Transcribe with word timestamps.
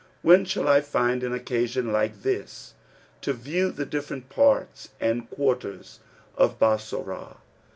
When 0.23 0.45
shall 0.45 0.67
I 0.67 0.81
find 0.81 1.21
an 1.21 1.31
occasion 1.31 1.91
like 1.91 2.23
this 2.23 2.73
to 3.21 3.33
view 3.33 3.69
the 3.71 3.85
different 3.85 4.29
parts 4.29 4.89
and 4.99 5.29
quarters 5.29 5.99
of 6.35 6.57
Bassorah? 6.57 7.37